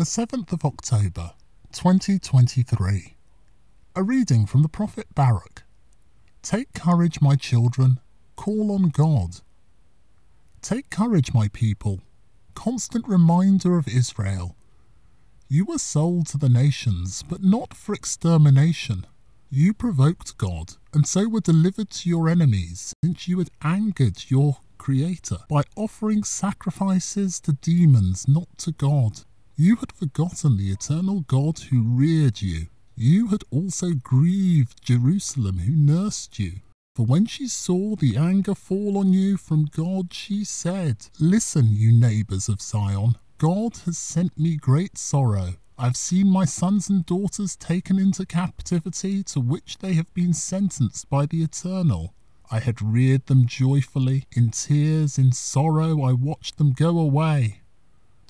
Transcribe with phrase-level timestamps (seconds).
[0.00, 1.32] the 7th of October,
[1.72, 3.16] 2023.
[3.94, 5.62] A reading from the prophet Baruch.
[6.40, 8.00] Take courage, my children,
[8.34, 9.42] call on God.
[10.62, 12.00] Take courage, my people,
[12.54, 14.56] constant reminder of Israel.
[15.50, 19.06] You were sold to the nations, but not for extermination.
[19.50, 24.60] You provoked God, and so were delivered to your enemies, since you had angered your
[24.78, 29.24] Creator by offering sacrifices to demons, not to God.
[29.62, 32.68] You had forgotten the eternal God who reared you.
[32.96, 36.60] You had also grieved Jerusalem who nursed you.
[36.96, 41.92] For when she saw the anger fall on you from God, she said, Listen, you
[41.92, 45.56] neighbours of Zion, God has sent me great sorrow.
[45.76, 51.10] I've seen my sons and daughters taken into captivity to which they have been sentenced
[51.10, 52.14] by the Eternal.
[52.50, 54.24] I had reared them joyfully.
[54.34, 57.59] In tears, in sorrow, I watched them go away.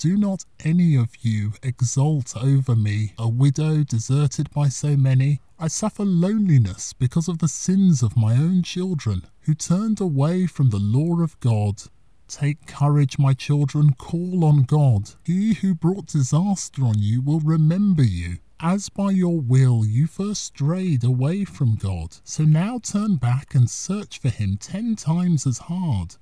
[0.00, 5.42] Do not any of you exult over me, a widow deserted by so many.
[5.58, 10.70] I suffer loneliness because of the sins of my own children, who turned away from
[10.70, 11.82] the law of God.
[12.28, 15.10] Take courage, my children, call on God.
[15.22, 18.38] He who brought disaster on you will remember you.
[18.58, 23.68] As by your will you first strayed away from God, so now turn back and
[23.68, 26.16] search for him ten times as hard.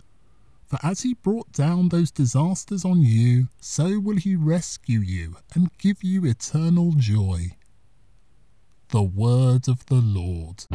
[0.68, 5.70] For as he brought down those disasters on you, so will he rescue you and
[5.78, 7.52] give you eternal joy.
[8.90, 10.66] The Word of the Lord.